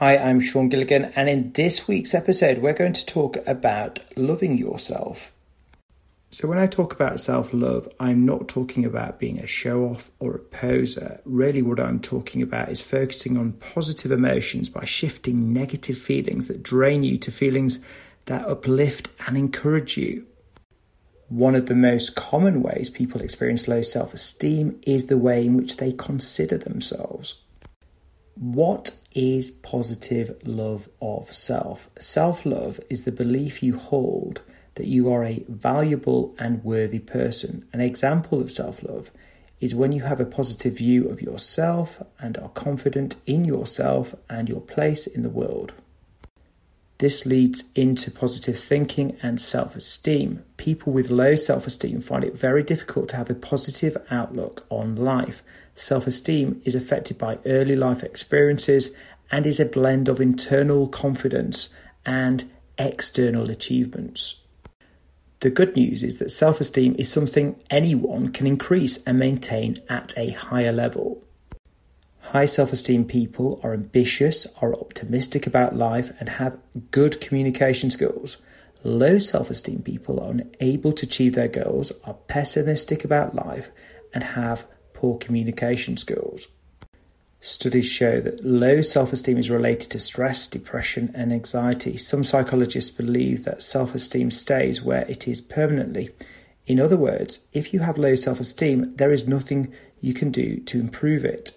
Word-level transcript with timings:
Hi, 0.00 0.16
I'm 0.16 0.38
Sean 0.38 0.68
Gilligan, 0.68 1.06
and 1.16 1.28
in 1.28 1.50
this 1.54 1.88
week's 1.88 2.14
episode, 2.14 2.58
we're 2.58 2.72
going 2.72 2.92
to 2.92 3.04
talk 3.04 3.36
about 3.48 3.98
loving 4.16 4.56
yourself. 4.56 5.34
So, 6.30 6.46
when 6.46 6.56
I 6.56 6.68
talk 6.68 6.92
about 6.92 7.18
self 7.18 7.52
love, 7.52 7.88
I'm 7.98 8.24
not 8.24 8.46
talking 8.46 8.84
about 8.84 9.18
being 9.18 9.40
a 9.40 9.46
show 9.48 9.86
off 9.86 10.12
or 10.20 10.36
a 10.36 10.38
poser. 10.38 11.20
Really, 11.24 11.62
what 11.62 11.80
I'm 11.80 11.98
talking 11.98 12.42
about 12.42 12.68
is 12.68 12.80
focusing 12.80 13.36
on 13.36 13.54
positive 13.54 14.12
emotions 14.12 14.68
by 14.68 14.84
shifting 14.84 15.52
negative 15.52 15.98
feelings 15.98 16.46
that 16.46 16.62
drain 16.62 17.02
you 17.02 17.18
to 17.18 17.32
feelings 17.32 17.80
that 18.26 18.46
uplift 18.46 19.08
and 19.26 19.36
encourage 19.36 19.96
you. 19.96 20.28
One 21.28 21.56
of 21.56 21.66
the 21.66 21.74
most 21.74 22.14
common 22.14 22.62
ways 22.62 22.88
people 22.88 23.20
experience 23.20 23.66
low 23.66 23.82
self 23.82 24.14
esteem 24.14 24.80
is 24.82 25.06
the 25.06 25.18
way 25.18 25.44
in 25.44 25.56
which 25.56 25.78
they 25.78 25.90
consider 25.90 26.56
themselves. 26.56 27.42
What 28.36 28.92
is 29.18 29.50
positive 29.50 30.36
love 30.44 30.88
of 31.02 31.34
self? 31.34 31.90
Self 31.98 32.46
love 32.46 32.78
is 32.88 33.04
the 33.04 33.10
belief 33.10 33.64
you 33.64 33.76
hold 33.76 34.42
that 34.76 34.86
you 34.86 35.12
are 35.12 35.24
a 35.24 35.44
valuable 35.48 36.36
and 36.38 36.62
worthy 36.62 37.00
person. 37.00 37.66
An 37.72 37.80
example 37.80 38.40
of 38.40 38.52
self 38.52 38.80
love 38.84 39.10
is 39.60 39.74
when 39.74 39.90
you 39.90 40.02
have 40.02 40.20
a 40.20 40.24
positive 40.24 40.78
view 40.78 41.08
of 41.08 41.20
yourself 41.20 42.00
and 42.20 42.38
are 42.38 42.50
confident 42.50 43.16
in 43.26 43.44
yourself 43.44 44.14
and 44.30 44.48
your 44.48 44.60
place 44.60 45.08
in 45.08 45.22
the 45.22 45.28
world. 45.28 45.72
This 46.98 47.24
leads 47.24 47.70
into 47.76 48.10
positive 48.10 48.58
thinking 48.58 49.16
and 49.22 49.40
self 49.40 49.76
esteem. 49.76 50.44
People 50.56 50.92
with 50.92 51.10
low 51.10 51.36
self 51.36 51.66
esteem 51.66 52.00
find 52.00 52.24
it 52.24 52.36
very 52.36 52.64
difficult 52.64 53.08
to 53.10 53.16
have 53.16 53.30
a 53.30 53.34
positive 53.34 53.96
outlook 54.10 54.66
on 54.68 54.96
life. 54.96 55.44
Self 55.74 56.08
esteem 56.08 56.60
is 56.64 56.74
affected 56.74 57.16
by 57.16 57.38
early 57.46 57.76
life 57.76 58.02
experiences 58.02 58.90
and 59.30 59.46
is 59.46 59.60
a 59.60 59.66
blend 59.66 60.08
of 60.08 60.20
internal 60.20 60.88
confidence 60.88 61.74
and 62.04 62.50
external 62.78 63.50
achievements. 63.50 64.42
The 65.40 65.50
good 65.50 65.76
news 65.76 66.02
is 66.02 66.18
that 66.18 66.30
self 66.30 66.60
esteem 66.60 66.96
is 66.98 67.10
something 67.10 67.62
anyone 67.70 68.32
can 68.32 68.46
increase 68.46 69.02
and 69.04 69.18
maintain 69.18 69.78
at 69.88 70.12
a 70.16 70.30
higher 70.30 70.72
level. 70.72 71.22
High 72.20 72.46
self 72.46 72.72
esteem 72.72 73.04
people 73.04 73.60
are 73.62 73.72
ambitious, 73.72 74.46
are 74.60 74.74
optimistic 74.74 75.46
about 75.46 75.76
life, 75.76 76.12
and 76.18 76.28
have 76.28 76.58
good 76.90 77.20
communication 77.20 77.90
skills. 77.90 78.38
Low 78.82 79.18
self 79.18 79.50
esteem 79.50 79.82
people 79.82 80.20
are 80.20 80.32
unable 80.32 80.92
to 80.92 81.06
achieve 81.06 81.36
their 81.36 81.48
goals, 81.48 81.92
are 82.04 82.14
pessimistic 82.26 83.04
about 83.04 83.34
life, 83.34 83.70
and 84.12 84.24
have 84.24 84.66
poor 84.92 85.18
communication 85.18 85.96
skills. 85.96 86.48
Studies 87.40 87.86
show 87.86 88.20
that 88.20 88.44
low 88.44 88.82
self 88.82 89.12
esteem 89.12 89.38
is 89.38 89.48
related 89.48 89.90
to 89.92 90.00
stress, 90.00 90.48
depression, 90.48 91.12
and 91.14 91.32
anxiety. 91.32 91.96
Some 91.96 92.24
psychologists 92.24 92.90
believe 92.90 93.44
that 93.44 93.62
self 93.62 93.94
esteem 93.94 94.32
stays 94.32 94.82
where 94.82 95.06
it 95.08 95.28
is 95.28 95.40
permanently. 95.40 96.10
In 96.66 96.80
other 96.80 96.96
words, 96.96 97.46
if 97.52 97.72
you 97.72 97.80
have 97.80 97.96
low 97.96 98.16
self 98.16 98.40
esteem, 98.40 98.96
there 98.96 99.12
is 99.12 99.28
nothing 99.28 99.72
you 100.00 100.14
can 100.14 100.32
do 100.32 100.58
to 100.60 100.80
improve 100.80 101.24
it. 101.24 101.56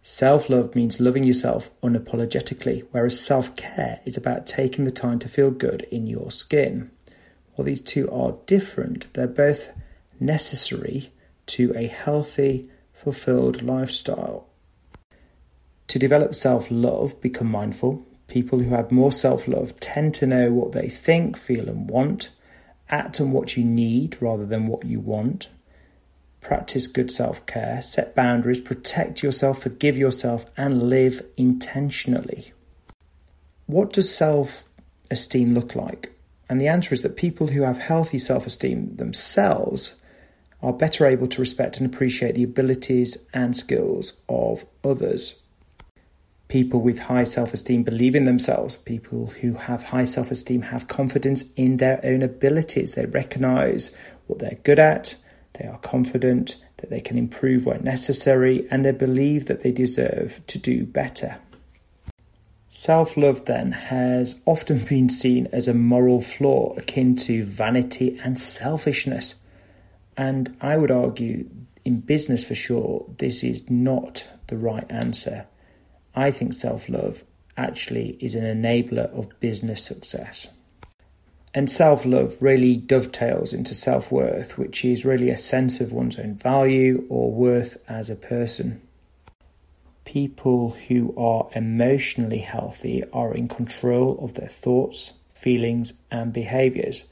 Self 0.00 0.48
love 0.48 0.76
means 0.76 1.00
loving 1.00 1.24
yourself 1.24 1.70
unapologetically, 1.82 2.86
whereas 2.92 3.18
self 3.18 3.56
care 3.56 3.98
is 4.04 4.16
about 4.16 4.46
taking 4.46 4.84
the 4.84 4.92
time 4.92 5.18
to 5.18 5.28
feel 5.28 5.50
good 5.50 5.82
in 5.90 6.06
your 6.06 6.30
skin. 6.30 6.92
While 7.56 7.66
these 7.66 7.82
two 7.82 8.08
are 8.12 8.38
different, 8.46 9.12
they're 9.14 9.26
both 9.26 9.72
necessary 10.20 11.10
to 11.46 11.74
a 11.76 11.88
healthy, 11.88 12.70
fulfilled 12.92 13.62
lifestyle. 13.62 14.46
To 15.88 15.98
develop 15.98 16.34
self 16.34 16.70
love, 16.70 17.20
become 17.20 17.50
mindful. 17.50 18.06
People 18.26 18.60
who 18.60 18.70
have 18.70 18.92
more 18.92 19.12
self 19.12 19.48
love 19.48 19.78
tend 19.80 20.14
to 20.14 20.26
know 20.26 20.52
what 20.52 20.72
they 20.72 20.88
think, 20.88 21.36
feel, 21.36 21.68
and 21.68 21.88
want, 21.88 22.30
act 22.90 23.20
on 23.20 23.32
what 23.32 23.56
you 23.56 23.64
need 23.64 24.16
rather 24.20 24.46
than 24.46 24.66
what 24.66 24.84
you 24.84 25.00
want 25.00 25.48
Practice 26.40 26.86
good 26.86 27.10
self 27.10 27.44
care, 27.46 27.82
set 27.82 28.14
boundaries, 28.14 28.60
protect 28.60 29.22
yourself, 29.22 29.62
forgive 29.62 29.98
yourself, 29.98 30.46
and 30.56 30.84
live 30.84 31.22
intentionally. 31.36 32.52
What 33.66 33.92
does 33.92 34.14
self 34.14 34.64
esteem 35.10 35.54
look 35.54 35.74
like? 35.74 36.12
And 36.48 36.60
the 36.60 36.68
answer 36.68 36.94
is 36.94 37.02
that 37.02 37.16
people 37.16 37.48
who 37.48 37.62
have 37.62 37.78
healthy 37.78 38.18
self 38.18 38.46
esteem 38.46 38.94
themselves 38.96 39.96
are 40.62 40.72
better 40.72 41.06
able 41.06 41.26
to 41.28 41.40
respect 41.40 41.78
and 41.78 41.92
appreciate 41.92 42.34
the 42.34 42.44
abilities 42.44 43.18
and 43.34 43.56
skills 43.56 44.14
of 44.28 44.64
others. 44.82 45.34
People 46.48 46.80
with 46.80 46.98
high 46.98 47.24
self 47.24 47.52
esteem 47.52 47.82
believe 47.82 48.14
in 48.14 48.24
themselves. 48.24 48.78
People 48.78 49.26
who 49.26 49.54
have 49.54 49.84
high 49.84 50.06
self 50.06 50.30
esteem 50.30 50.62
have 50.62 50.88
confidence 50.88 51.52
in 51.56 51.76
their 51.76 52.00
own 52.02 52.22
abilities. 52.22 52.94
They 52.94 53.06
recognize 53.06 53.94
what 54.26 54.38
they're 54.38 54.58
good 54.62 54.78
at, 54.78 55.14
they 55.54 55.66
are 55.66 55.78
confident 55.78 56.56
that 56.78 56.90
they 56.90 57.00
can 57.00 57.18
improve 57.18 57.66
where 57.66 57.80
necessary 57.80 58.66
and 58.70 58.84
they 58.84 58.92
believe 58.92 59.46
that 59.46 59.62
they 59.62 59.72
deserve 59.72 60.40
to 60.46 60.58
do 60.58 60.86
better. 60.86 61.38
Self 62.68 63.16
love, 63.16 63.46
then, 63.46 63.72
has 63.72 64.40
often 64.46 64.84
been 64.88 65.08
seen 65.08 65.48
as 65.52 65.68
a 65.68 65.74
moral 65.74 66.20
flaw 66.20 66.74
akin 66.76 67.16
to 67.16 67.44
vanity 67.44 68.18
and 68.22 68.38
selfishness. 68.38 69.34
And 70.16 70.56
I 70.60 70.76
would 70.76 70.90
argue, 70.90 71.48
in 71.84 72.00
business 72.00 72.44
for 72.44 72.54
sure, 72.54 73.06
this 73.18 73.42
is 73.42 73.68
not 73.70 74.28
the 74.48 74.56
right 74.56 74.86
answer. 74.90 75.46
I 76.18 76.32
think 76.32 76.52
self 76.52 76.88
love 76.88 77.22
actually 77.56 78.18
is 78.18 78.34
an 78.34 78.42
enabler 78.42 79.08
of 79.16 79.38
business 79.38 79.84
success. 79.84 80.48
And 81.54 81.70
self 81.70 82.04
love 82.04 82.42
really 82.42 82.76
dovetails 82.76 83.52
into 83.52 83.72
self 83.72 84.10
worth, 84.10 84.58
which 84.58 84.84
is 84.84 85.04
really 85.04 85.30
a 85.30 85.36
sense 85.36 85.80
of 85.80 85.92
one's 85.92 86.18
own 86.18 86.34
value 86.34 87.06
or 87.08 87.30
worth 87.30 87.76
as 87.88 88.10
a 88.10 88.16
person. 88.16 88.82
People 90.04 90.70
who 90.88 91.14
are 91.16 91.48
emotionally 91.54 92.38
healthy 92.38 93.04
are 93.12 93.32
in 93.32 93.46
control 93.46 94.18
of 94.20 94.34
their 94.34 94.48
thoughts, 94.48 95.12
feelings, 95.32 95.92
and 96.10 96.32
behaviors. 96.32 97.04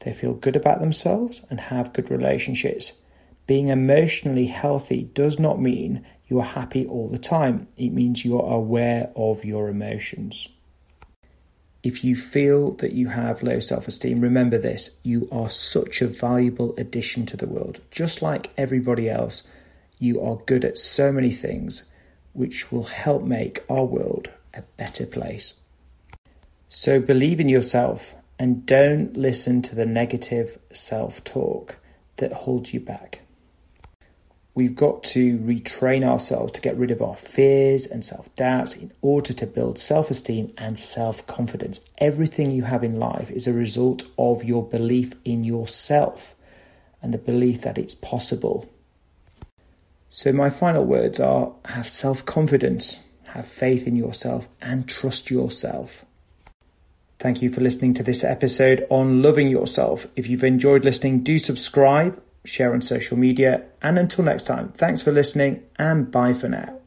They 0.00 0.12
feel 0.12 0.34
good 0.34 0.54
about 0.54 0.78
themselves 0.78 1.42
and 1.50 1.58
have 1.58 1.92
good 1.92 2.12
relationships. 2.12 2.92
Being 3.48 3.68
emotionally 3.68 4.46
healthy 4.46 5.10
does 5.14 5.40
not 5.40 5.60
mean 5.60 6.06
you 6.32 6.40
are 6.40 6.44
happy 6.44 6.86
all 6.86 7.08
the 7.08 7.18
time, 7.18 7.68
it 7.76 7.90
means 7.90 8.24
you 8.24 8.40
are 8.40 8.54
aware 8.54 9.10
of 9.14 9.44
your 9.44 9.68
emotions. 9.68 10.48
If 11.82 12.02
you 12.04 12.16
feel 12.16 12.70
that 12.76 12.92
you 12.92 13.08
have 13.08 13.42
low 13.42 13.60
self 13.60 13.86
esteem, 13.86 14.22
remember 14.22 14.56
this 14.56 14.96
you 15.02 15.28
are 15.30 15.50
such 15.50 16.00
a 16.00 16.06
valuable 16.06 16.74
addition 16.78 17.26
to 17.26 17.36
the 17.36 17.46
world. 17.46 17.82
Just 17.90 18.22
like 18.22 18.50
everybody 18.56 19.10
else, 19.10 19.42
you 19.98 20.22
are 20.22 20.36
good 20.46 20.64
at 20.64 20.78
so 20.78 21.12
many 21.12 21.32
things 21.32 21.84
which 22.32 22.72
will 22.72 22.84
help 22.84 23.24
make 23.24 23.62
our 23.68 23.84
world 23.84 24.30
a 24.54 24.62
better 24.78 25.04
place. 25.04 25.52
So 26.70 26.98
believe 26.98 27.40
in 27.40 27.50
yourself 27.50 28.14
and 28.38 28.64
don't 28.64 29.18
listen 29.18 29.60
to 29.62 29.74
the 29.74 29.84
negative 29.84 30.58
self 30.72 31.22
talk 31.24 31.76
that 32.16 32.32
holds 32.32 32.72
you 32.72 32.80
back. 32.80 33.21
We've 34.54 34.76
got 34.76 35.02
to 35.04 35.38
retrain 35.38 36.04
ourselves 36.04 36.52
to 36.52 36.60
get 36.60 36.76
rid 36.76 36.90
of 36.90 37.00
our 37.00 37.16
fears 37.16 37.86
and 37.86 38.04
self 38.04 38.34
doubts 38.36 38.76
in 38.76 38.92
order 39.00 39.32
to 39.32 39.46
build 39.46 39.78
self 39.78 40.10
esteem 40.10 40.52
and 40.58 40.78
self 40.78 41.26
confidence. 41.26 41.80
Everything 41.98 42.50
you 42.50 42.64
have 42.64 42.84
in 42.84 42.98
life 42.98 43.30
is 43.30 43.46
a 43.46 43.52
result 43.52 44.04
of 44.18 44.44
your 44.44 44.62
belief 44.62 45.14
in 45.24 45.42
yourself 45.42 46.34
and 47.00 47.14
the 47.14 47.18
belief 47.18 47.62
that 47.62 47.78
it's 47.78 47.94
possible. 47.94 48.68
So, 50.10 50.32
my 50.32 50.50
final 50.50 50.84
words 50.84 51.18
are 51.18 51.52
have 51.64 51.88
self 51.88 52.26
confidence, 52.26 53.00
have 53.28 53.48
faith 53.48 53.86
in 53.86 53.96
yourself, 53.96 54.50
and 54.60 54.86
trust 54.86 55.30
yourself. 55.30 56.04
Thank 57.18 57.40
you 57.40 57.50
for 57.50 57.62
listening 57.62 57.94
to 57.94 58.02
this 58.02 58.22
episode 58.22 58.86
on 58.90 59.22
loving 59.22 59.48
yourself. 59.48 60.08
If 60.14 60.28
you've 60.28 60.44
enjoyed 60.44 60.84
listening, 60.84 61.22
do 61.22 61.38
subscribe 61.38 62.20
share 62.44 62.72
on 62.72 62.82
social 62.82 63.16
media. 63.16 63.62
And 63.80 63.98
until 63.98 64.24
next 64.24 64.44
time, 64.44 64.72
thanks 64.72 65.00
for 65.00 65.12
listening 65.12 65.62
and 65.78 66.10
bye 66.10 66.34
for 66.34 66.48
now. 66.48 66.81